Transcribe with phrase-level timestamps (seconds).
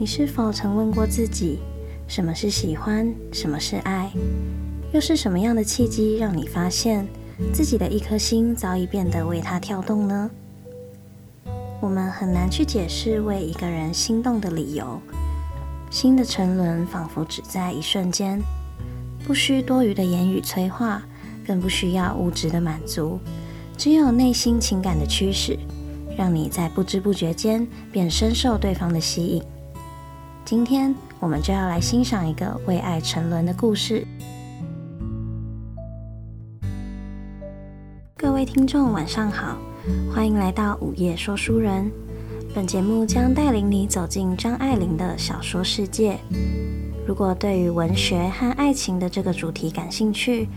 [0.00, 1.58] 你是否曾问过自己，
[2.06, 4.08] 什么是喜欢，什么是爱？
[4.92, 7.04] 又是什么样的契机让你发现
[7.52, 10.30] 自己的一颗心早已变得为他跳动呢？
[11.80, 15.00] 我们很难去解释为一个人心动的理由，
[15.90, 18.40] 心的沉沦仿佛只在一瞬间，
[19.26, 21.02] 不需多余的言语催化，
[21.44, 23.18] 更不需要物质的满足，
[23.76, 25.58] 只有内心情感的驱使，
[26.16, 29.42] 让你在不知不觉间便深受对方的吸引。
[30.50, 34.06] 今天我们就要来欣赏一个为爱沉沦的故事。
[38.16, 39.58] 各位听众，晚上好。
[40.10, 41.92] 欢迎来到午夜说书人。
[42.54, 46.18] 本节目将带领你走进张爱玲的小说世界。
[47.06, 50.48] 如果对于文学和爱情的这个主题感兴趣，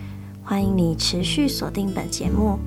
[0.42, 2.58] 欢迎你持续锁定本节目。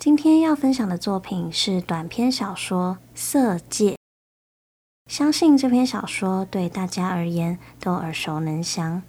[0.00, 3.92] 今天要分享的作品是短篇小说《色戒》。
[5.06, 9.02] 相信这篇小说对大家而言都耳熟能详。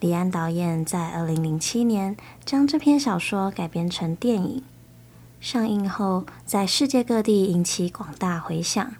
[0.00, 4.64] 李安导演在二零零七年将这篇小说改编成电影，
[5.40, 8.94] 上映后在世界各地引起广大回响，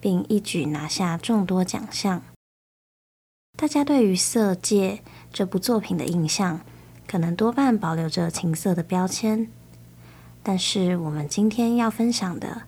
[0.00, 2.22] 并一举拿下众多奖项。
[3.56, 6.60] 大家对于《色戒》这部作品的印象，
[7.06, 9.50] 可能多半保留着情色的标签，
[10.42, 12.62] 但是我们今天要分享的，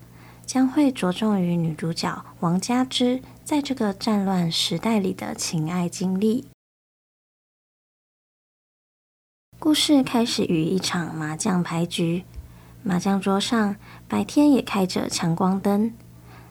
[0.49, 6.47] 将会着重于女主角王佳芝在这个战乱时代里的情爱经历。
[9.59, 12.25] 故事开始于一场麻将牌局，
[12.83, 13.77] 麻将桌上
[14.09, 15.93] 白天也开着强光灯。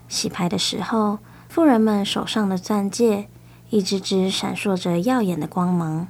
[0.08, 1.18] 洗牌的时候，
[1.50, 3.28] 富人们手上的钻戒
[3.72, 6.08] 一只只闪烁着耀眼的光芒。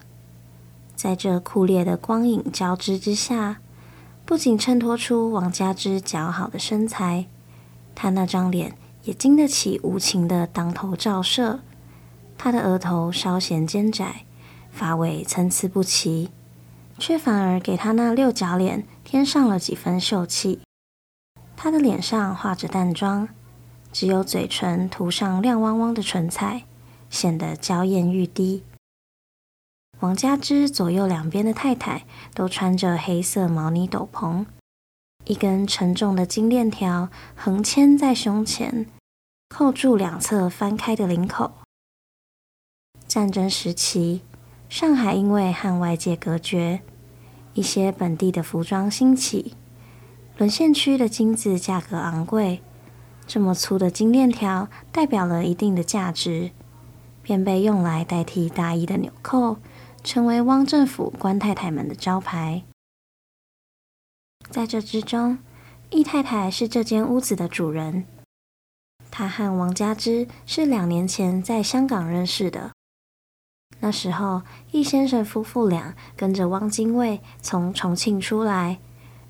[0.94, 3.62] 在这酷烈的光影交织之下，
[4.26, 7.28] 不仅衬托出王佳芝姣好的身材，
[8.00, 11.62] 她那张脸也经得起无情的当头照射。
[12.38, 14.26] 她的额头稍显尖窄，
[14.70, 16.30] 发尾参差不齐。
[17.00, 20.62] 却反而给他那六角脸添上了几分秀气。
[21.56, 23.30] 他的脸上画着淡妆，
[23.92, 26.64] 只有嘴唇涂上亮汪汪的唇彩，
[27.08, 28.64] 显得娇艳欲滴。
[30.00, 34.46] 王佳芝左右两边的太太都穿着黑色毛呢斗篷，
[35.28, 38.86] 一根沉重的金链条横牵在胸前，
[39.50, 41.52] 扣住两侧翻开的领口。
[43.06, 44.22] 战争时期，
[44.70, 46.80] 上海因为和外界隔绝，
[47.54, 49.56] 一些本地的服装兴起，
[50.38, 52.62] 沦陷区的金子价格昂贵，
[53.26, 56.52] 这么粗的金链条代表了一定的价值，
[57.22, 59.58] 便被用来代替大衣的纽扣，
[60.06, 62.64] 成为汪政府官太太们的招牌。
[64.50, 65.38] 在这之中，
[65.90, 68.06] 易太太是这间屋子的主人，
[69.12, 72.72] 她和王佳芝是两年前在香港认识的。
[73.80, 74.42] 那时候，
[74.72, 78.80] 易先生夫妇俩跟着汪精卫从重庆出来，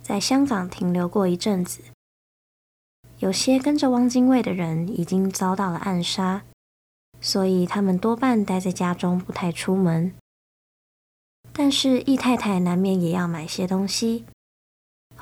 [0.01, 1.81] 在香港停留过一阵子。
[3.19, 6.43] 有些跟着汪精卫的人已经遭到了暗杀，
[7.19, 10.13] 所以他们多半待在家中，不太出门。
[11.51, 14.25] 但是易太太难免也要买些东西。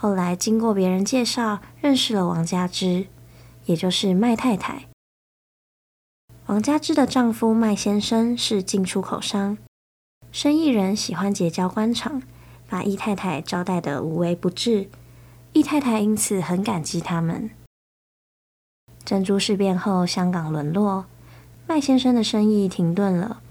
[0.05, 3.07] 后来经过别人介绍，认识了王佳芝，
[3.65, 4.85] 也就是麦太太。
[6.45, 9.57] 王佳芝的丈夫麦先生是进出口商，
[10.31, 12.21] 生意人喜欢结交官场，
[12.69, 14.91] 把易太太招待得无微不至，
[15.53, 17.49] 易太太因此很感激他们。
[19.03, 21.05] 珍珠事变后，香港沦落，
[21.65, 23.41] 麦先生的生意停顿了，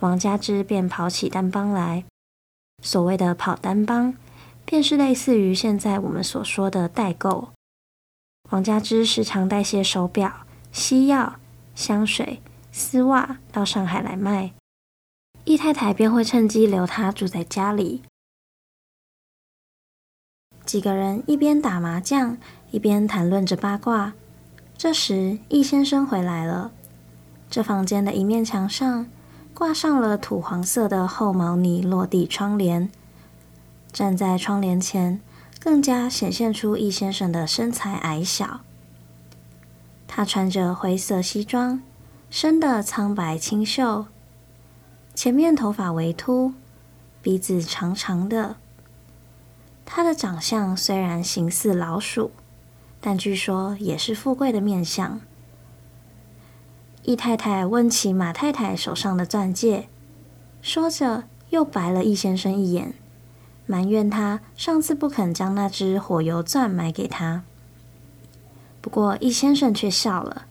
[0.00, 2.04] 王佳芝便跑起单帮来。
[2.82, 4.16] 所谓的跑单帮，
[4.70, 7.48] 便是类似于现在我们所说的代购。
[8.50, 11.40] 王佳芝时常带些手表、西药。
[11.74, 14.52] 香水、丝袜到上海来卖，
[15.44, 18.02] 易太太便会趁机留他住在家里。
[20.66, 22.36] 几个人一边打麻将，
[22.70, 24.12] 一边谈论着八卦。
[24.76, 26.70] 这时，易先生回来了。
[27.48, 29.06] 这房间的一面墙上
[29.54, 32.90] 挂上了土黄色的厚毛呢落地窗帘，
[33.92, 35.20] 站在窗帘前，
[35.58, 38.60] 更加显现出易先生的身材矮小。
[40.06, 41.82] 他穿着灰色西装，
[42.30, 44.06] 深的苍白清秀，
[45.14, 46.52] 前面头发微秃，
[47.22, 48.56] 鼻子长长的。
[49.84, 52.30] 他的长相虽然形似老鼠，
[53.00, 55.20] 但据说也是富贵的面相。
[57.02, 59.88] 易太太问起马太太手上的钻戒，
[60.62, 62.94] 说着又白了易先生一眼，
[63.70, 67.44] 埋怨他上次不肯将那只火油钻买给他。
[68.80, 70.46] 不过易先生却笑了，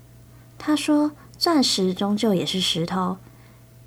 [0.58, 3.18] 他说：“钻石终究也是石头，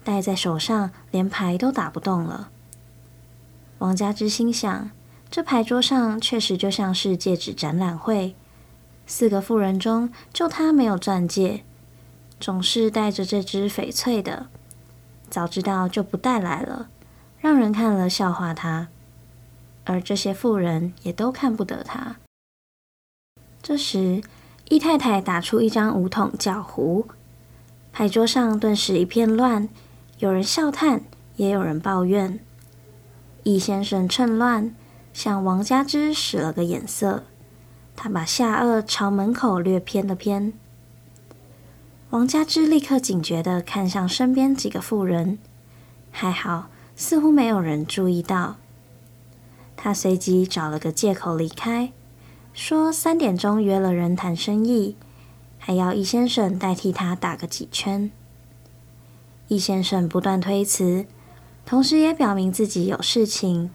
[0.04, 2.50] 戴在手上连牌都打不动了。”
[3.80, 4.90] 王佳芝心想：
[5.30, 8.34] 这牌桌上确实就像是戒指展览会，
[9.06, 11.64] 四个妇人中就他没有钻戒，
[12.38, 14.48] 总是戴着这只翡翠的，
[15.30, 16.88] 早知道就不带来了，
[17.40, 18.88] 让人看了笑话他，
[19.84, 22.16] 而这些妇人也都看不得他。
[23.62, 24.22] 这时，
[24.68, 27.06] 易太太打出一张五筒叫胡，
[27.92, 29.68] 牌桌上顿时一片乱，
[30.18, 31.02] 有人笑叹，
[31.36, 32.40] 也有人抱怨。
[33.44, 34.74] 易先生趁乱
[35.12, 37.24] 向王佳芝使了个眼色，
[37.94, 40.52] 他把下颚朝门口略偏了偏。
[42.10, 45.38] 王佳芝立刻警觉地看向身边几个妇人，
[46.10, 48.56] 还好，似乎没有人注意到。
[49.76, 51.92] 他随即找了个借口离开。
[52.52, 54.96] 说三点钟约了人谈生意，
[55.58, 58.10] 还要易先生代替他打个几圈。
[59.48, 61.06] 易先生不断推辞，
[61.64, 63.70] 同时也表明自己有事情，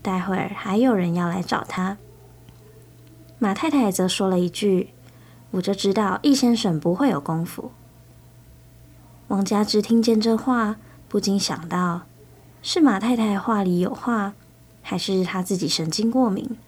[0.00, 1.96] 待会儿还有人要来找他。
[3.38, 4.90] 马太太则说了一句
[5.52, 7.72] ：“我就知道易先生不会有功夫。”
[9.28, 10.76] 王佳芝听见这话，
[11.08, 12.02] 不禁想到：
[12.62, 14.34] 是马太太话里有话，
[14.82, 16.58] 还是他自己神经过敏？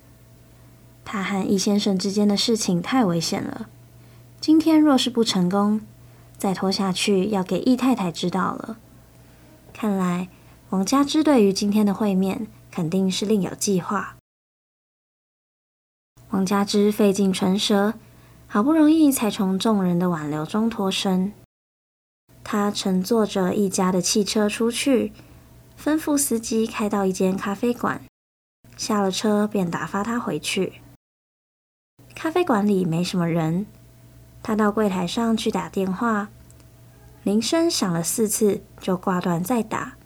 [1.05, 3.69] 他和易先生之间的事情太危险了，
[4.41, 5.83] 今天若是不成功，
[6.39, 8.79] 再拖下去要给易太太知道了。
[9.73, 10.29] 看来
[10.71, 14.17] 王佳芝对于今天的会面肯定是另有计划。
[16.31, 17.95] 王佳芝费尽唇舌，
[18.47, 21.33] 好不容易才从众人的挽留中脱身。
[22.43, 25.13] 他乘坐着易家的汽车出去，
[25.79, 28.01] 吩咐司机开到一间咖啡馆，
[28.77, 30.81] 下了车便打发他回去。
[32.15, 33.67] 咖啡馆里没什么人，
[34.43, 36.29] 他到柜台上去打电话，
[37.23, 39.97] 铃声响了四次就挂断再打。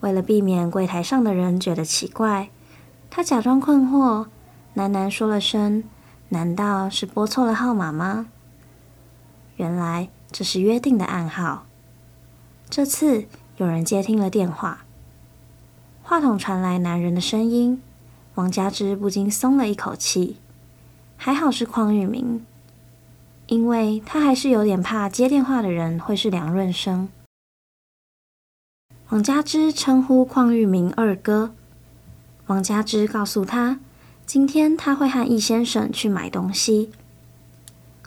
[0.00, 2.50] 为了避免柜台上的人觉得奇怪，
[3.10, 4.28] 他假装困惑，
[4.74, 5.84] 喃喃说了声
[6.30, 8.28] ：“难道是拨错了号码吗？”
[9.56, 11.66] 原来这是约定的暗号。
[12.70, 13.26] 这次
[13.60, 14.86] 有人接听了电话，
[16.02, 17.82] 话筒传来男人的声音，
[18.36, 20.38] 王佳芝不禁松了一口气。
[21.18, 22.42] 还好是邝裕民，
[23.48, 27.10] 因为他还是有点怕接电话的人会是梁润生。
[29.10, 31.52] 王佳芝称呼邝裕民二哥。
[32.46, 33.78] 王佳芝告诉他，
[34.24, 36.90] 今天他会和易先生去买东西。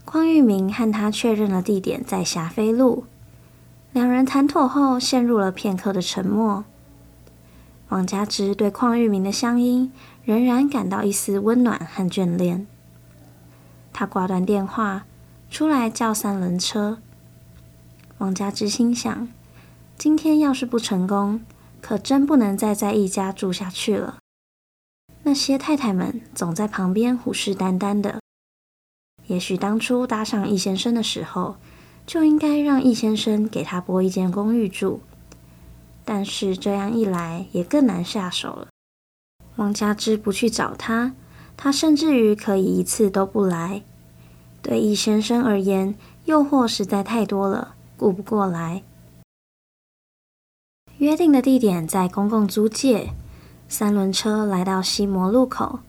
[0.03, 3.05] 邝裕民和他确认了地点在霞飞路，
[3.93, 6.65] 两人谈妥后陷入了片刻的沉默。
[7.89, 9.91] 王佳芝对邝裕民的乡音
[10.25, 12.65] 仍然感到一丝温暖和眷恋。
[13.93, 15.05] 他挂断电话，
[15.51, 16.97] 出来叫三轮车。
[18.17, 19.27] 王佳芝心想：
[19.95, 21.41] 今天要是不成功，
[21.79, 24.17] 可真不能再在易家住下去了。
[25.21, 28.19] 那些太太们总在旁边虎视眈眈的。
[29.27, 31.57] 也许当初搭上易先生的时候，
[32.05, 35.01] 就应该让易先生给他拨一间公寓住。
[36.05, 38.67] 但是这样一来，也更难下手了。
[39.55, 41.13] 王佳芝不去找他。
[41.55, 43.83] 他甚至于可以一次都不来。
[44.63, 48.81] 对易先生而言，诱惑实在太多了，顾不过来。
[50.97, 53.11] 约定的地点在公共租界，
[53.69, 55.79] 三轮车来到西摩路口，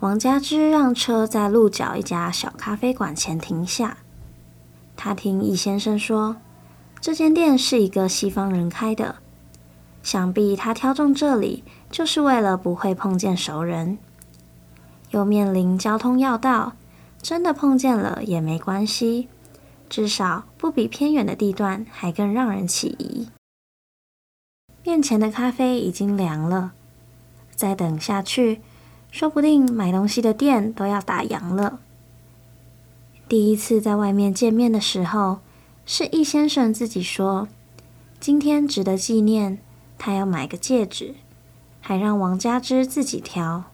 [0.00, 3.98] 王佳芝让车在路角一家小咖啡馆前停下。
[4.96, 6.36] 他听易先生说，
[7.00, 9.16] 这间店是一个西方人开的，
[10.02, 13.98] 想必他挑中这里就是为了不会碰见熟人。
[15.10, 16.72] 又面临交通要道，
[17.22, 19.28] 真的碰见了也没关系，
[19.88, 23.28] 至少不比偏远的地段还更让人起疑。
[24.82, 26.72] 面前的咖啡已经凉了，
[27.54, 28.60] 再等下去，
[29.10, 31.80] 说不定买东西的店都要打烊了。
[33.28, 35.40] 第一次在外面见面的时候，
[35.84, 37.48] 是易先生自己说，
[38.20, 39.58] 今天值得纪念，
[39.98, 41.16] 他要买个戒指，
[41.80, 43.64] 还让王佳芝自己挑。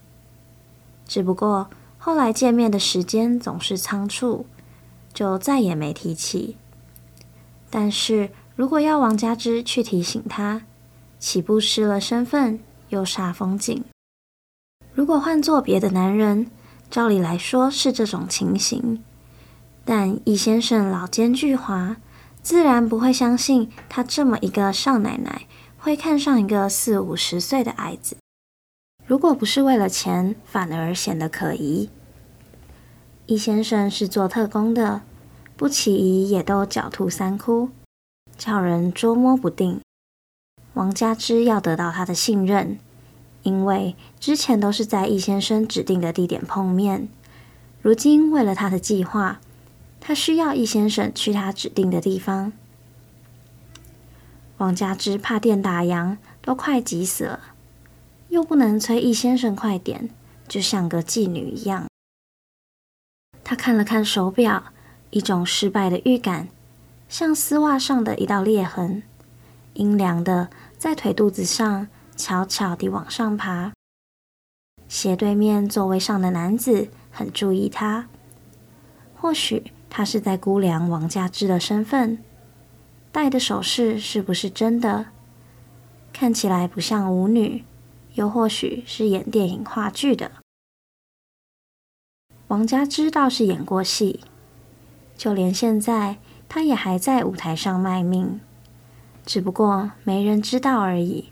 [1.07, 1.69] 只不过
[1.99, 4.47] 后来见面的时间总是仓促，
[5.13, 6.57] 就再也没提起。
[7.69, 10.63] 但是如果要王佳芝去提醒他，
[11.19, 13.83] 岂不失了身份又煞风景？
[14.95, 16.49] 如果换做别的男人，
[16.89, 19.03] 照理来说是这种情形，
[19.85, 21.97] 但易先生老奸巨猾，
[22.41, 25.47] 自然不会相信他这么一个少奶奶
[25.77, 28.15] 会看上一个四五十岁的矮子。
[29.05, 31.89] 如果不是为了钱，反而显得可疑。
[33.25, 35.01] 易先生是做特工的，
[35.57, 37.69] 不起疑也都狡兔三窟，
[38.37, 39.81] 叫人捉摸不定。
[40.73, 42.79] 王佳芝要得到他的信任，
[43.43, 47.09] 因为之前都是在易先生指定的地点碰面，
[47.81, 49.39] 如今为了他的计划，
[50.05, 52.51] 他需要易先生去他指定的地方。
[54.57, 57.39] 王佳芝怕店打烊，都快急死了，
[58.27, 60.09] 又不能催易先生快点，
[60.45, 61.85] 就像个妓女一样。
[63.45, 64.73] 他看了看手表，
[65.11, 66.49] 一种失败的预感，
[67.07, 69.03] 像丝袜上的一道裂痕，
[69.75, 73.71] 阴凉的在腿肚子上悄悄地往上爬。
[74.89, 78.09] 斜对面座位上的男子很注意他，
[79.15, 82.17] 或许他是在估量王佳芝的身份，
[83.11, 85.05] 戴的首饰是不是真的，
[86.11, 87.63] 看起来不像舞女，
[88.15, 90.31] 又或许是演电影话剧的。
[92.47, 94.21] 王佳芝倒是演过戏，
[95.15, 96.17] 就连现在，
[96.49, 98.41] 她也还在舞台上卖命，
[99.23, 101.29] 只不过没人知道而已。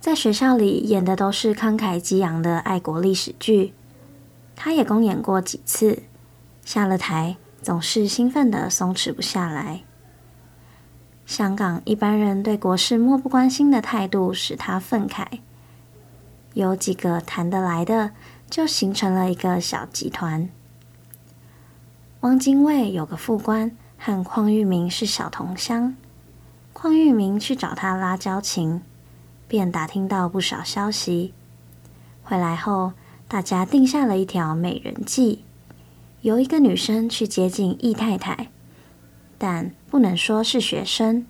[0.00, 3.74] 在学校里演的都是慷慨激昂的爱国历史剧，
[4.56, 6.02] 她也公演过几次，
[6.70, 9.80] 下了台总是兴奋的松弛不下来。
[11.26, 15.40] 香港一般人对国事漠不关心的态度使他愤慨，
[16.54, 18.12] 有几个谈得来的。
[18.48, 20.48] 就形成了一个小集团。
[22.20, 25.96] 汪精卫有个副官和邝裕民是小同乡，
[26.72, 28.82] 邝裕民去找他拉交情，
[29.48, 31.34] 便打听到不少消息。
[32.22, 32.92] 回来后，
[33.26, 35.44] 大家定下了一条美人计，
[36.22, 38.48] 由一个女生去接近易太太，
[39.38, 41.26] 但不能说是学生。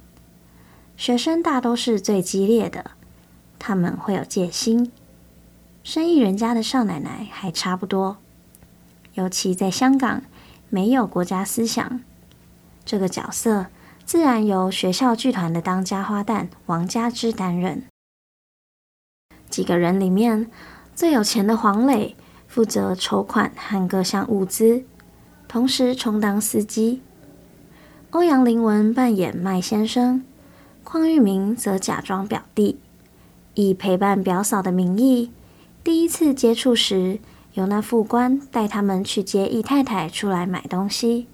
[0.96, 2.90] 学生大都是最激烈的，
[3.58, 4.90] 他们会有戒心。
[5.84, 8.18] 生意人家的少奶奶还差不多，
[9.14, 10.22] 尤其在香港
[10.68, 12.00] 没有国家思想，
[12.84, 13.66] 这个角色
[14.04, 17.84] 自然由学校剧团的当家花旦王佳芝担任。
[19.48, 20.50] 几个人里面
[20.94, 22.16] 最有钱的黄磊
[22.50, 24.82] 负责筹款和各项物资，
[25.46, 27.00] 同时充当司机。
[28.10, 30.24] 欧阳玲文扮演麦先生，
[30.82, 32.80] 邝裕民则假装表弟，
[33.54, 35.30] 以陪伴表嫂的名义。
[35.84, 37.20] 第一次接触时，
[37.54, 41.28] 由那副官带他们去接易太太出来买东西。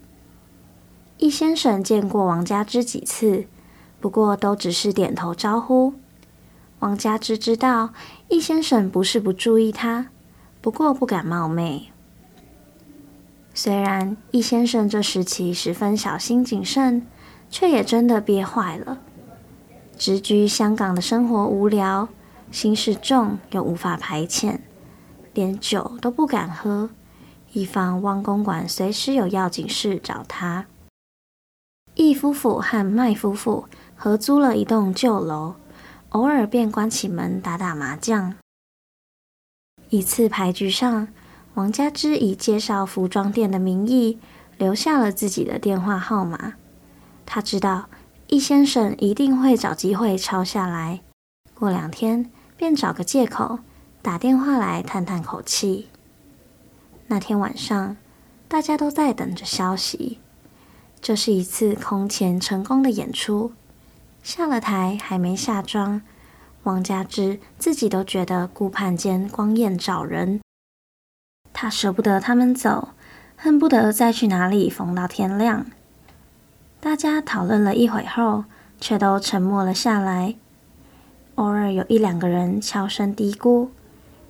[1.17, 3.47] 易先生见过王佳芝几次，
[4.01, 5.95] 不过都只是点头招呼。
[6.81, 7.95] 王佳芝知道
[8.29, 10.09] 易先生不是不注意他，
[10.67, 11.93] 不过不敢冒昧。
[13.55, 17.07] 虽然易先生这时期十分小心谨慎，
[17.49, 18.99] 却也真的憋坏了。
[19.97, 22.09] 直居香港的生活无聊。
[22.51, 24.59] 心事重又无法排遣，
[25.35, 26.91] 连酒都不敢喝，
[27.53, 30.67] 以防汪公馆随时有要紧事找他。
[31.95, 35.55] 易夫妇和麦夫妇合租了一栋旧楼，
[36.09, 38.35] 偶尔便关起门打打麻将。
[39.91, 41.09] 一次牌局上，
[41.55, 44.19] 王佳芝以介绍服装店的名义
[44.59, 46.55] 留下了自己的电话号码。
[47.25, 47.89] 他知道
[48.29, 51.01] 易先生一定会找机会抄下来，
[51.55, 52.31] 过两天。
[52.59, 53.59] 便找个借口
[54.01, 55.89] 打电话来探探口气。
[57.09, 57.99] 那天晚上，
[58.49, 60.21] 大家都在等着消息。
[61.03, 63.53] 这是一次空前成功的演出。
[64.23, 66.01] 下了台还没下妆，
[66.67, 70.41] 王佳芝自己都觉得顾盼间光艳照人。
[71.53, 72.89] 她舍不得他们走，
[73.37, 75.67] 恨不得再去哪里疯到天亮。
[76.81, 78.47] 大家讨论了一会后，
[78.81, 80.35] 却都沉默了下来。
[81.37, 83.69] 偶尔有一两个人悄声嘀咕，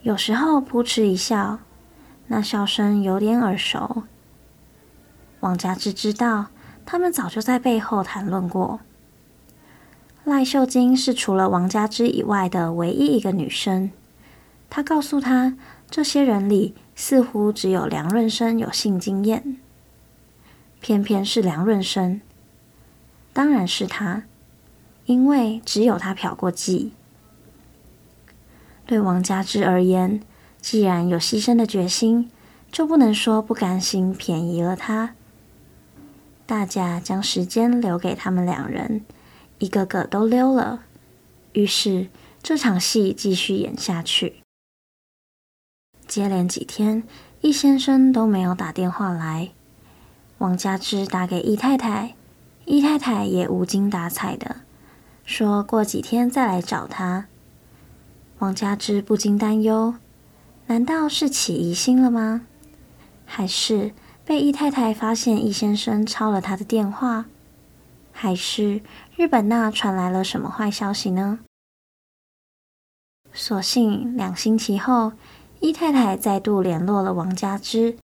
[0.02, 1.60] 有时候扑哧一笑，
[2.26, 4.02] 那笑声有点耳熟。
[5.40, 6.48] 王佳芝知道，
[6.84, 8.80] 他们早就在背后谈论过。
[10.26, 13.92] 赖秀晶是除了王佳芝以外的唯一一个女生。
[14.68, 15.56] 她告诉他，
[15.88, 19.56] 这些人里似乎只有梁润生有性经验，
[20.80, 22.21] 偏偏是梁润生，
[23.33, 24.25] 当然是他。
[25.04, 26.90] 因为只有他嫖过妓。
[28.85, 30.21] 对王佳芝而言，
[30.61, 32.28] 既然有牺牲的决心，
[32.73, 35.14] 就不能说不甘心便宜了他。
[36.45, 39.02] 大家将时间留给他们两人，
[39.58, 40.84] 一个个都溜了。
[41.52, 42.08] 于是
[42.42, 44.36] 这场戏继续演下去。
[46.06, 47.02] 接连几天，
[47.40, 49.50] 易先生都没有打电话来。
[50.38, 52.14] 王佳芝打给易太太，
[52.64, 54.56] 易太太也无精打采的。
[55.25, 57.26] 说过几天再来找他。
[58.38, 59.94] 王佳芝不禁担忧：
[60.66, 62.42] 难道是起疑心了吗？
[63.25, 63.92] 还是
[64.25, 67.25] 被易太太发现易先生抄了他的电话？
[68.12, 68.82] 还是
[69.16, 71.38] 日本那传来了什么坏消息呢？
[73.32, 75.12] 所幸两星期后，
[75.61, 77.96] 伊太太再度联络了王佳芝，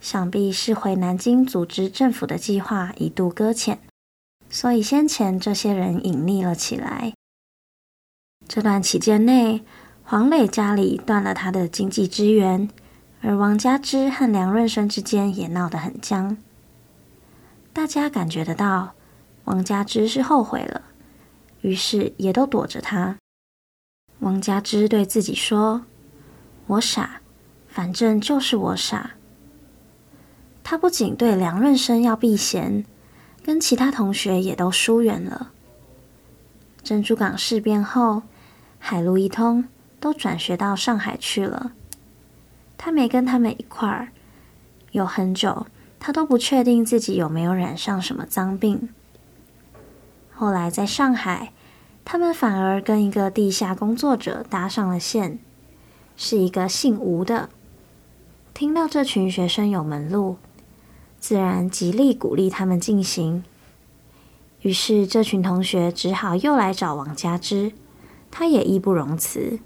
[0.00, 3.80] 想必是回南京组织政府的计划一度搁浅，
[4.48, 7.12] 所以先前这些人隐匿了起来。
[8.46, 9.64] 这段期间内，
[10.04, 12.70] 黄磊家里断了他的经济支援，
[13.20, 16.36] 而王佳芝和梁润生之间也闹得很僵。
[17.72, 18.94] 大家感觉得到，
[19.44, 20.82] 王佳芝是后悔了，
[21.62, 23.16] 于是也都躲着他。
[24.20, 25.82] 王佳芝对自己说
[26.68, 27.20] ：“我傻，
[27.68, 29.12] 反正就是我傻。”
[30.62, 32.84] 他不仅对梁润生要避嫌，
[33.42, 35.50] 跟其他同学也都疏远了。
[36.84, 38.22] 珍珠港事变后，
[38.78, 39.64] 海陆一通
[39.98, 41.72] 都转学到上海去了。
[42.78, 44.12] 他没跟他们一块儿，
[44.92, 45.66] 有很久，
[45.98, 48.88] 他都不确定自己有没有染上什么脏病。
[50.34, 51.52] 后来在上海，
[52.04, 55.38] 他们反而跟一个地下工作者搭上了线，
[56.16, 57.48] 是一个姓吴的。
[58.52, 60.36] 听到这群学生有门路，
[61.20, 63.44] 自然极力鼓励他们进行。
[64.62, 67.72] 于是这群同学只好又来找王佳芝，
[68.30, 69.58] 他也义不容辞。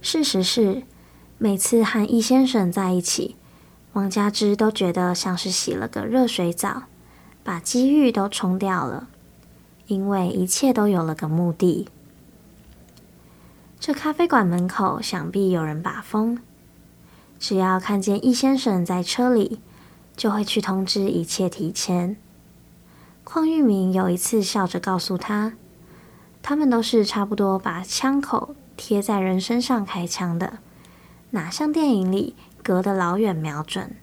[0.00, 0.82] 事实是，
[1.38, 3.36] 每次和易先生在一起，
[3.92, 6.84] 王佳芝都觉得像是洗了个热水澡，
[7.44, 9.08] 把机遇都冲掉了。
[9.86, 11.88] 因为一切都有了个目的。
[13.78, 16.38] 这咖啡馆门口想必有人把风，
[17.38, 19.60] 只要看见易先生在车里，
[20.16, 22.16] 就会去通知一切提前。
[23.24, 25.54] 邝裕民有一次笑着告诉他，
[26.42, 30.58] 他们都是差不多把枪口贴在人身上开枪的，
[31.30, 33.96] 哪像电影里隔得老远瞄准。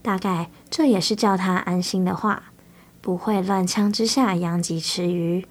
[0.00, 2.47] 大概这也是叫他安心的话。
[3.08, 5.46] 不会乱枪之下殃及池鱼。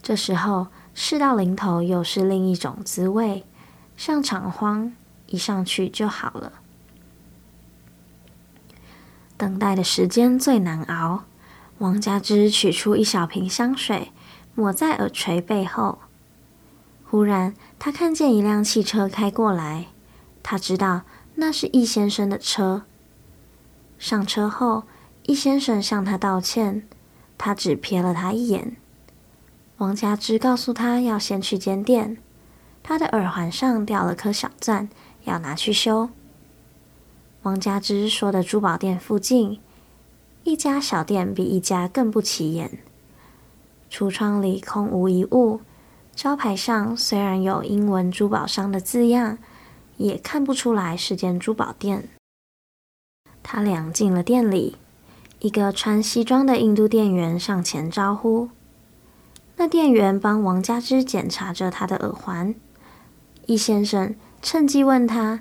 [0.00, 3.44] 这时候事到临头，又是另一种滋味。
[3.96, 4.92] 上场慌，
[5.26, 6.52] 一上去就好了。
[9.36, 11.24] 等待的时间最难熬。
[11.78, 14.12] 王佳芝取出一小瓶香水，
[14.54, 15.98] 抹在耳垂背后。
[17.04, 19.86] 忽然，他看见一辆汽车开过来，
[20.40, 21.02] 他知道
[21.34, 22.84] 那是易先生的车。
[23.98, 24.84] 上车后。
[25.30, 26.88] 易先生向他道歉，
[27.38, 28.76] 他只瞥了他一眼。
[29.76, 32.16] 王佳芝告诉他要先去间店，
[32.82, 34.88] 他的耳环上掉了颗小钻，
[35.22, 36.10] 要拿去修。
[37.42, 39.60] 王佳芝说的珠宝店附近，
[40.42, 42.80] 一家小店比一家更不起眼，
[43.88, 45.60] 橱窗里空无一物，
[46.12, 49.38] 招牌上虽然有英文珠宝商的字样，
[49.96, 52.08] 也看不出来是间珠宝店。
[53.44, 54.76] 他俩进了店里。
[55.40, 58.50] 一个穿西装的印度店员上前招呼，
[59.56, 62.54] 那店员帮王佳芝检查着他的耳环。
[63.46, 65.40] 易先生趁机问他，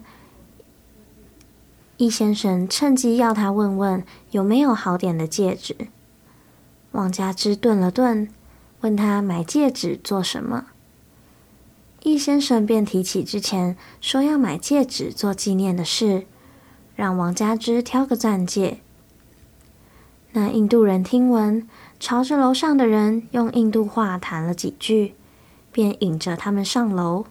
[1.98, 5.76] 易先生趁机要他问问有没有好点的戒指。
[6.94, 8.30] 王佳芝顿了顿，
[8.80, 10.68] 问他买戒指做什么？
[12.04, 16.26] 易先生便提起之前说要买戒指做纪念的事，
[16.96, 18.80] 让王佳芝挑个钻戒。
[20.34, 21.68] 那印度人听闻，
[22.00, 25.16] 朝着楼上的人用印度话谈了几句，
[25.72, 27.26] 便引着他们上楼。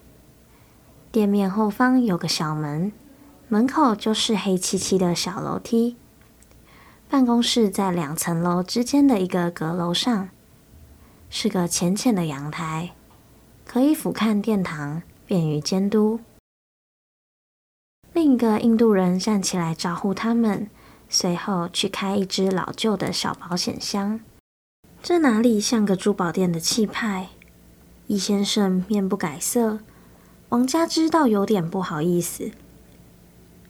[1.12, 2.92] 店面后方有个小门，
[3.46, 5.96] 门口就是黑漆漆的小楼梯。
[7.08, 10.28] 办公室在两层楼之间的一个阁楼上，
[11.30, 12.90] 是个浅浅的阳台，
[13.64, 16.18] 可以俯瞰殿堂，便于监督。
[18.12, 20.68] 另一个印度人站起来招呼他们。
[21.08, 24.20] 随后去开一只老旧的小保险箱，
[25.02, 27.28] 这哪里像个珠宝店的气派？
[28.06, 29.80] 易先生面不改色，
[30.50, 32.50] 王佳芝倒有点不好意思。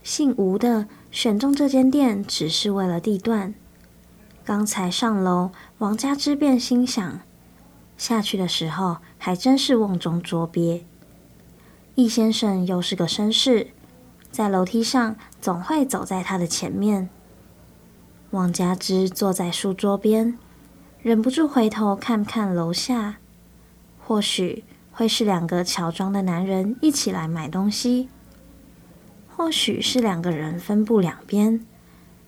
[0.02, 3.54] 姓吴的选中这间店只是为了地段。
[4.44, 7.20] 刚才上楼，王佳芝便心想，
[7.96, 10.84] 下去的时候还真是瓮中捉鳖。
[11.94, 13.68] 易先生又是个绅士，
[14.30, 17.10] 在楼梯上总会走在他的前面。
[18.30, 20.36] 王佳芝坐在书桌边，
[21.00, 23.16] 忍不住回头看看楼下，
[24.04, 28.10] 或许会是两个乔装的男人一起来买东西，
[29.34, 31.64] 或许是两个人分布两边，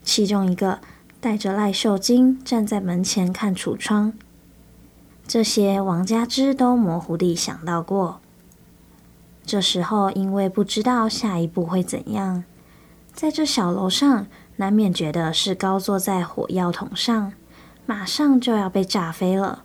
[0.02, 0.80] 其中一个
[1.20, 4.14] 带着赖秀晶站在门前看橱窗。
[5.26, 8.22] 这些王佳芝都模糊地想到过。
[9.44, 12.44] 这时候，因为不知道下一步会怎样，
[13.12, 14.26] 在这小楼上，
[14.60, 17.32] 难免觉得是高坐在火药桶上，
[17.86, 19.64] 马上就要被炸飞了。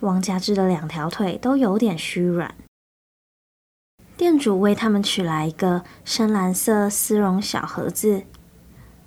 [0.00, 2.54] 王佳芝的两条腿都有点虚软。
[4.16, 8.22] 店主为他们取来一个深蓝色丝绒小盒子，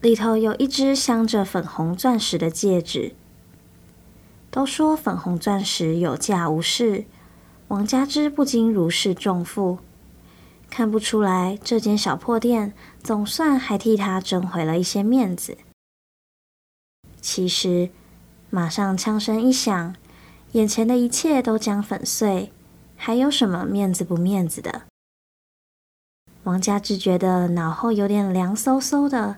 [0.02, 3.16] 里头有一只镶着粉红钻石的戒指。
[4.52, 7.06] 都说粉红钻石有价无市，
[7.70, 9.80] 王佳芝不禁如释重负。
[10.72, 15.58] 看不出来，这间小破店总算还替他争回了一些面子。
[17.20, 17.90] 其实，
[18.50, 19.94] 马上枪声一响，
[20.54, 22.54] 眼前的一切都将粉碎，
[22.96, 24.84] 还有什么面子不面子的？
[26.44, 29.38] 王佳芝觉得脑后有点凉飕飕的。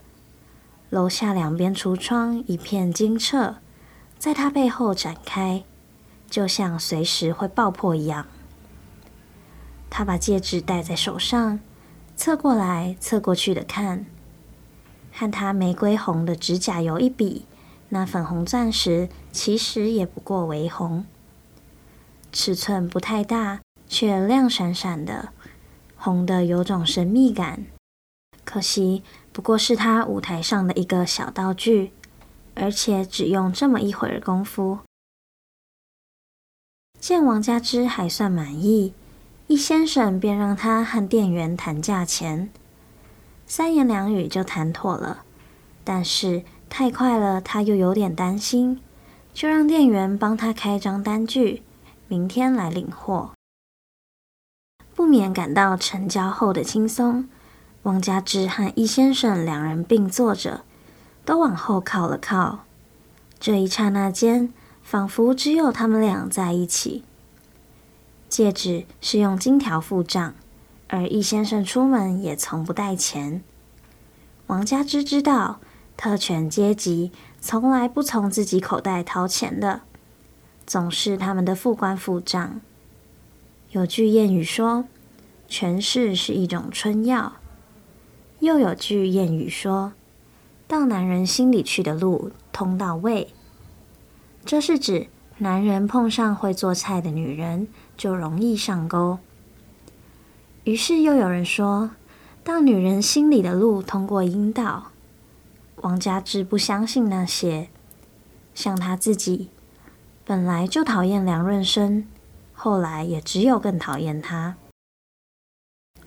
[0.92, 3.56] 楼下两边橱窗一片清澈，
[4.20, 5.64] 在他背后展开，
[6.30, 8.28] 就像随时会爆破一样。
[9.96, 11.60] 他把戒指戴在手上，
[12.16, 14.08] 侧过来侧过去的看，
[15.14, 17.46] 和他玫瑰红的指甲油一比，
[17.90, 21.06] 那粉红钻石其实也不过为红，
[22.32, 25.32] 尺寸不太大，却亮闪闪的，
[25.96, 27.68] 红的有种神秘感。
[28.44, 31.92] 可惜不过是他舞台上的一个小道具，
[32.56, 34.80] 而且只用这么一会儿功夫。
[37.00, 38.96] 见王佳芝还算满意。
[39.48, 42.50] 易先生便让他和店员谈价钱，
[43.46, 45.24] 三言两语就谈妥了。
[45.84, 48.80] 但是太快了，他又有点担心，
[49.34, 51.62] 就让店员帮他开张单据，
[52.08, 53.32] 明天来领货。
[54.96, 57.28] 不免感到成交后的轻松。
[57.84, 60.64] 王佳芝和易先生两人并坐着，
[61.26, 62.60] 都往后靠了靠。
[63.42, 67.04] 这一刹那间，仿佛只有他们俩在一起。
[68.34, 70.34] 戒指是用金条付账，
[70.88, 73.44] 而易先生出门也从不带钱。
[74.48, 75.60] 王佳芝知道，
[75.96, 79.82] 特权阶级从来不从自己口袋掏钱的，
[80.66, 82.60] 总是他们的副官付账。
[83.70, 84.86] 有句谚语说
[85.48, 87.34] ：“权势是一种春药。”
[88.42, 89.94] 又有句谚语说
[90.68, 93.28] ：“到男人心里去的路通到胃。”
[94.44, 95.06] 这是指
[95.38, 99.20] 男人碰上会做菜的女人，就容易上钩。
[100.64, 101.92] 于是又有人说，
[102.44, 104.92] 到女人心里的路通过阴道。
[105.78, 107.68] 王佳芝不相信那些，
[108.56, 109.50] 像她自己，
[110.24, 112.08] 本来就讨厌梁润生，
[112.54, 114.56] 后来也只有更讨厌他。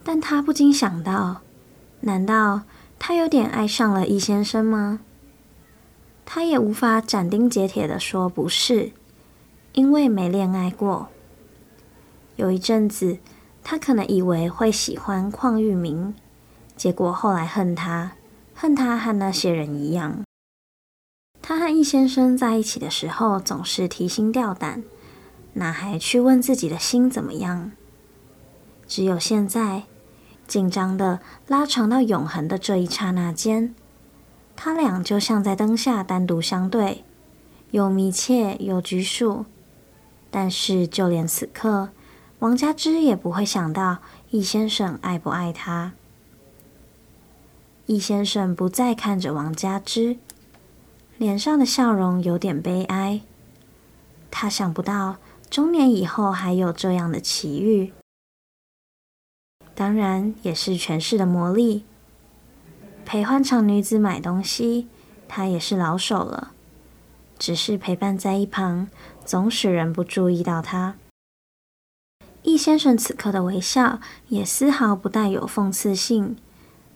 [0.03, 1.43] 但她不禁想到，
[2.01, 2.63] 难道
[2.99, 5.01] 她有点爱上了易先生吗？
[6.25, 8.93] 她也无法斩钉截铁地说不是，
[9.75, 11.09] 因为没恋爱过。
[12.37, 13.19] 有一阵子，
[13.65, 16.15] 他可能以为会喜欢邝裕民，
[16.77, 18.13] 结果后来恨他，
[18.55, 20.23] 恨他和那些人一样。
[21.41, 24.85] 他和易先生在一起的时候，总是提心吊胆，
[25.55, 27.73] 哪还去问自己的心怎么样？
[28.87, 29.85] 只有现在，
[30.47, 33.75] 紧张的拉长到永恒的这一刹那间，
[34.55, 37.05] 他俩就像在灯下单独相对，
[37.71, 39.47] 又密切又拘束。
[40.31, 41.89] 但是，就连此刻。
[42.41, 43.99] 王佳芝也不会想到
[44.31, 45.93] 易先生爱不爱她。
[47.87, 50.19] 易先生不再看着王佳芝，
[51.19, 53.21] 脸上的笑容有点悲哀。
[54.31, 55.17] 他想不到
[55.49, 57.93] 中年以后还有这样的奇遇，
[59.75, 61.85] 当然也是权势的魔力。
[63.07, 64.89] 陪欢场女子买东西，
[65.29, 66.53] 他也是老手了。
[67.39, 68.89] 只是陪伴在一旁，
[69.25, 70.97] 总使人不注意到他。
[72.47, 76.37] 易先生此刻的微笑也丝毫不带有讽刺性，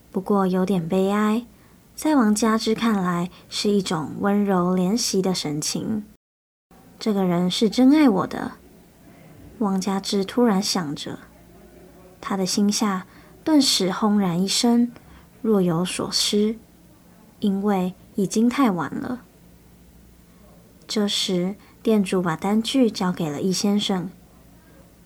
[0.09, 1.45] 不过有点悲哀，
[1.93, 6.05] 在王佳芝看来是一种温柔怜惜的神情。
[6.97, 8.53] 这个人是真爱我的，
[9.57, 11.19] 王佳芝突然想着，
[12.21, 13.05] 他的心下
[13.43, 14.89] 顿时轰然一声，
[15.41, 16.55] 若有所思，
[17.41, 19.23] 因为已经太晚了。
[20.87, 24.09] 这时，店主把单据交给了易先生。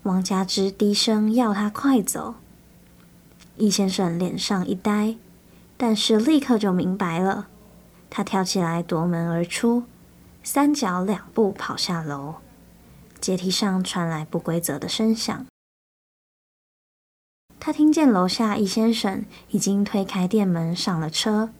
[0.06, 2.36] 王佳芝低声要他快走，
[3.56, 5.16] 易先生脸上一呆，
[5.76, 7.48] 但是立刻就明白了。
[8.08, 9.82] 他跳起来夺门而出，
[10.44, 12.36] 三脚两步跑下楼，
[13.20, 15.44] 阶梯上传来不规则的声响。
[17.58, 21.50] 他听见楼下易先生已经推开店门上了车，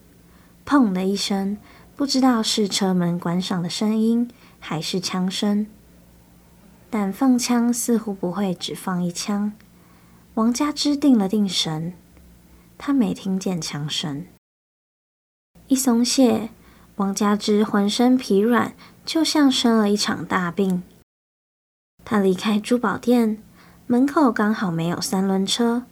[0.65, 1.59] 砰的一声，
[1.97, 4.31] 不知道是车门关上的声音，
[4.61, 5.67] 还是枪声。
[6.89, 9.53] 但放枪似乎不会只放一枪。
[10.35, 11.95] 王佳芝定了定神，
[12.77, 14.27] 她没听见枪声。
[15.69, 16.51] 一松懈，
[16.97, 20.83] 王佳芝浑身疲软，就像生了一场大病。
[22.05, 23.43] 他离开珠宝店，
[23.89, 25.85] 门口刚好没有三轮车。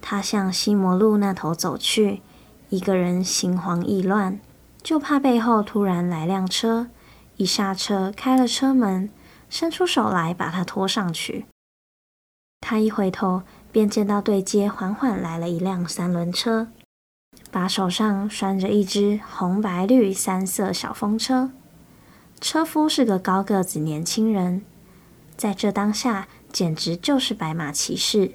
[0.00, 2.22] 他向西摩路那头走去，
[2.68, 4.38] 一个人心慌意乱，
[4.82, 6.88] 就怕背后突然来辆车，
[7.36, 9.10] 一刹车开了车门，
[9.50, 11.44] 伸出手来把他拖上去。
[12.60, 16.68] 他一回头，便见到对街缓缓来了一辆三轮车。
[17.52, 21.50] 把手上拴着一只红白绿三色小风车，
[22.40, 24.64] 车夫是个高个子年轻人，
[25.36, 28.34] 在这当下简直就是白马骑士。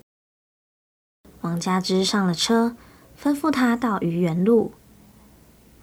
[1.41, 2.75] 王佳芝上了车，
[3.21, 4.73] 吩咐他到愚园路。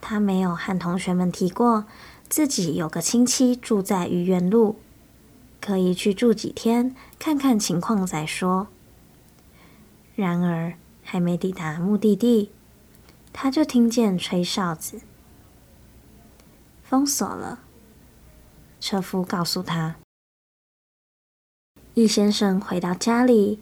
[0.01, 1.87] 他没有和同学们提过
[2.29, 4.77] 自己有个亲戚住在愚园路，
[5.62, 8.66] 可以去住几天，看看情况再说。
[10.16, 12.51] 然而，还没抵达目的地。
[13.33, 15.01] 他就听见吹哨子，
[16.83, 17.61] 封锁了。
[18.81, 19.94] 车夫告诉他，
[21.94, 23.61] 易先生回到家里，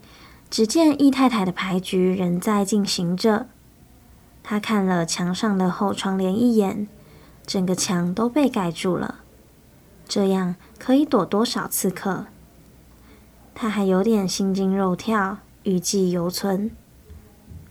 [0.49, 3.47] 只见易太太的牌局仍在进行着。
[4.43, 6.87] 他看了墙上的厚窗帘一眼，
[7.45, 9.19] 整个墙都被盖住了，
[10.07, 12.25] 这样可以躲多少刺客？
[13.53, 16.71] 他还有点心惊肉跳，余悸犹存。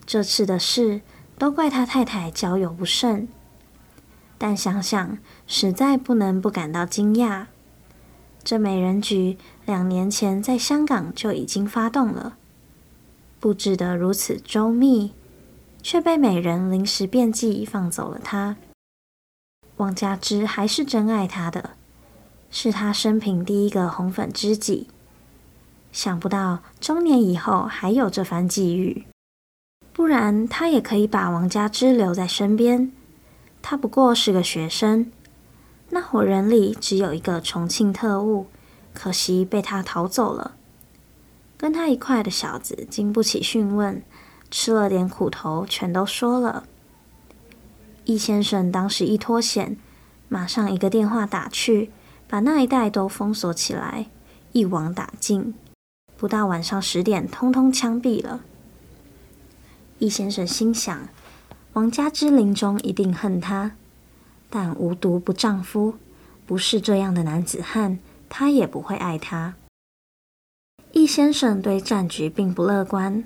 [0.06, 1.00] 这次的事。
[1.40, 3.26] 都怪他太太交友不慎，
[4.36, 7.46] 但想想实在不能不感到惊讶。
[8.44, 12.36] 这美人局两年前在香港就已经发动了，
[13.40, 15.14] 布置得如此周密，
[15.82, 18.58] 却被美人临时变计放走了他。
[19.78, 21.70] 王佳芝还是真爱他的，
[22.50, 24.88] 是他生平第一个红粉知己。
[25.92, 29.06] 想不到中年以后还有这番际遇。
[29.92, 32.92] 不然，他也可以把王佳芝留在身边。
[33.60, 35.10] 他不过是个学生，
[35.90, 38.46] 那伙人里只有一个重庆特务，
[38.94, 40.52] 可惜被他逃走了。
[41.58, 44.02] 跟他一块的小子经不起讯问，
[44.50, 46.64] 吃了点苦头，全都说了。
[48.04, 49.76] 易先生当时一脱险，
[50.28, 51.90] 马上一个电话打去，
[52.30, 54.06] 把那一带都封锁起来，
[54.52, 55.52] 一网打尽。
[56.16, 58.42] 不到晚上十点，通通枪毙了。
[59.98, 61.08] 易先生心想：
[61.72, 63.72] 王佳芝临终一定恨他，
[64.48, 65.94] 但无毒不丈夫，
[66.46, 69.56] 不是这样的男子汉，他也不会爱他。
[70.92, 73.24] 易先生对战局并不乐观，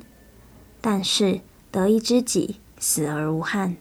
[0.81, 3.77] 但是得一知己，死而无憾。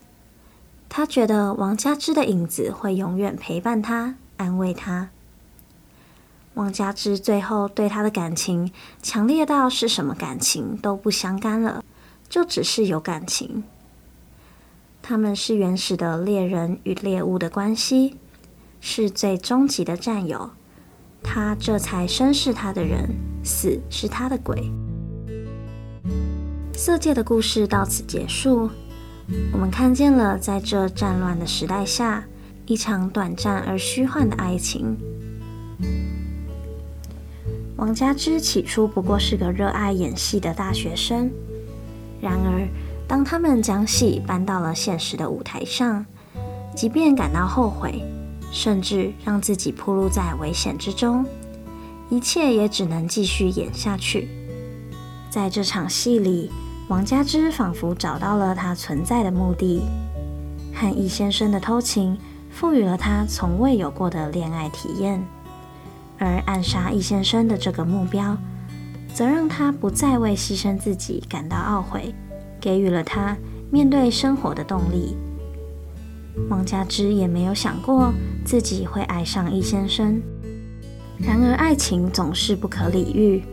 [0.89, 5.09] 他觉得王佳芝的影子会永远陪伴他，安慰他。
[6.55, 11.83] 王佳芝最后对他的感情强烈到是什么感情都不相干了。
[12.29, 13.63] 就只是有感情，
[15.03, 18.17] 他们是原始的猎人与猎物的关系，
[18.81, 20.49] 是最终极的战友。
[21.21, 23.07] 他这才生是他的人，
[23.43, 24.71] 死是他的鬼。
[26.73, 28.67] 色戒的故事到此结束。
[29.51, 32.25] 我们看见了在这战乱的时代下，
[32.65, 34.95] 一场短暂而虚幻的爱情。
[37.75, 41.29] 王佳芝起初不过是个热爱演戏的大学生。
[42.21, 42.65] 然而，
[43.05, 46.05] 当他们将戏搬到了现实的舞台上，
[46.73, 48.01] 即便感到后悔，
[48.49, 51.25] 甚至让自己暴露在危险之中，
[52.09, 54.29] 一切也只能继续演下去。
[55.29, 56.49] 在这场戏里，
[56.87, 59.81] 王佳芝仿佛找到了她存在的目的，
[60.73, 62.17] 和易先生的偷情
[62.53, 65.21] 赋予了他从未有过的恋爱体验，
[66.17, 68.37] 而暗杀易先生的这个目标。
[69.13, 72.15] 则让他不再为牺牲自己感到懊悔，
[72.59, 73.37] 给予了他
[73.69, 75.15] 面对生活的动力。
[76.49, 78.11] 王佳芝也没有想过
[78.43, 80.19] 自己会爱上易先生。
[81.19, 83.43] 然而，爱情总是不可理喻，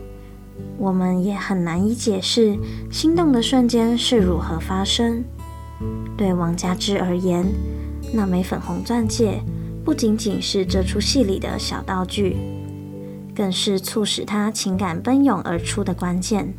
[0.79, 2.57] 我们也很难以解释
[2.89, 5.23] 心动的瞬间是如何发生。
[6.17, 7.45] 对王佳芝而言，
[8.13, 9.41] 那枚粉红钻戒
[9.83, 12.37] 不仅仅是这出戏里的小道具。
[13.33, 16.53] 更是促使他情感奔涌而出的关键。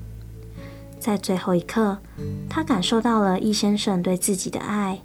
[0.99, 1.99] 在最后一刻，
[2.49, 4.99] 他感受到了易先生对自己的爱，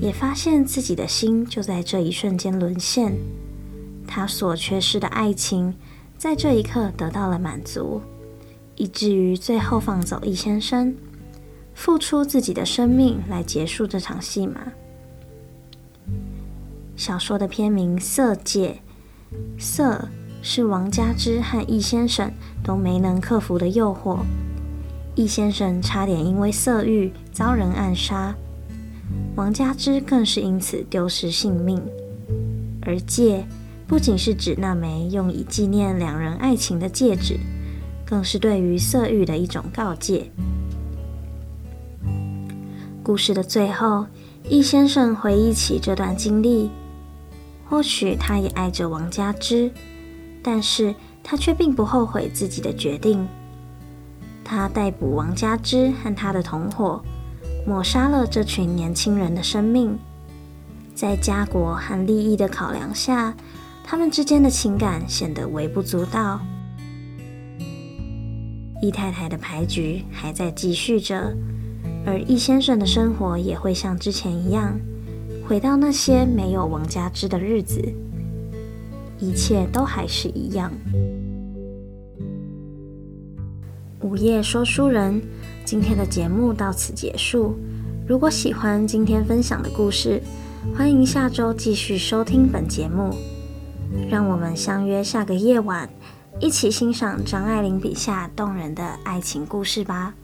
[0.00, 3.16] 也发现自己的心就在这一瞬间沦陷。
[4.06, 5.74] 他所缺失的爱情，
[6.18, 8.02] 在这一刻得到了满足，
[8.74, 10.94] 以至于最后放走易先生，
[11.74, 14.60] 付出自己的生命来结束这场戏码。
[16.96, 18.80] 小说的片名《色戒》，
[19.62, 20.08] 色。
[20.46, 22.30] 是王佳芝和易先生
[22.62, 24.18] 都没能克服的诱惑，
[25.14, 28.34] 易先生差点因为色欲遭人暗杀。
[29.36, 31.80] 王佳芝更是因此丢失性命。
[32.82, 33.46] 而戒
[33.86, 37.40] 不仅是指那枚用以纪念两人爱情的戒指，
[38.04, 40.30] 更是对于色欲的一种告诫。
[43.02, 44.04] 故事的最后，
[44.46, 46.70] 易先生回忆起这段经历，
[47.74, 49.68] 或许他也爱着王佳芝，
[50.44, 53.26] 但是他却并不后悔自己的决定。
[54.44, 57.02] 他逮捕王佳芝和他的同伙，
[57.66, 59.98] 抹杀了这群年轻人的生命。
[60.94, 63.34] 在家国和利益的考量下，
[63.82, 66.40] 他们之间的情感显得微不足道。
[68.80, 71.36] 易太太的牌局还在继续着，
[72.06, 74.78] 而易先生的生活也会像之前一样，
[75.46, 77.82] 回到那些没有王佳芝的日子，
[79.18, 80.72] 一切都还是一样。
[84.00, 85.20] 午夜说书人，
[85.64, 87.54] 今天的节目到此结束。
[88.08, 90.20] 如果喜欢今天分享的故事，
[90.74, 93.14] 欢迎下周继续收听本节目。
[94.10, 95.88] 让我们相约下个夜晚，
[96.40, 100.14] 一起欣赏张爱玲笔下动人的爱情故事吧。